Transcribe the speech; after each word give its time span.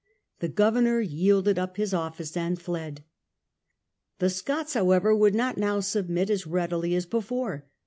The" 0.39 0.47
governor" 0.63 0.99
yielded 1.19 1.59
up 1.59 1.77
his 1.77 1.93
office 1.93 2.35
and 2.35 2.59
fled. 2.59 3.03
The 4.17 4.31
Scots, 4.31 4.73
however, 4.73 5.15
would 5.15 5.35
not 5.35 5.59
now 5.59 5.79
submit 5.79 6.31
as 6.31 6.47
readily 6.47 6.95
as 6.95 7.05
before. 7.05 7.67